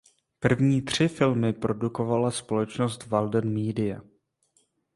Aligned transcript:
První 0.39 0.81
tři 0.81 1.07
filmy 1.07 1.53
produkovala 1.53 2.31
společnost 2.31 3.07
Walden 3.07 3.53
Media. 3.53 4.01